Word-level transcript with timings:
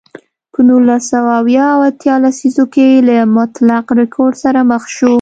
په 0.53 0.59
نولس 0.67 1.03
سوه 1.11 1.31
اویا 1.41 1.65
او 1.75 1.81
اتیا 1.89 2.15
لسیزو 2.23 2.65
کې 2.73 2.87
له 3.07 3.15
مطلق 3.37 3.85
رکود 3.99 4.33
سره 4.43 4.59
مخ 4.71 4.83
شو. 4.95 5.09